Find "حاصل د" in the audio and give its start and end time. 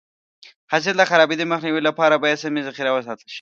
0.71-1.03